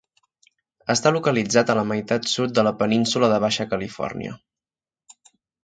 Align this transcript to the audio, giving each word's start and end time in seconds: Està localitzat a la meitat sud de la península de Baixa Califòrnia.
Està 0.93 1.11
localitzat 1.17 1.69
a 1.69 1.75
la 1.81 1.83
meitat 1.91 2.31
sud 2.33 2.57
de 2.61 2.65
la 2.69 2.73
península 2.81 3.31
de 3.35 3.39
Baixa 3.47 3.69
Califòrnia. 3.75 4.35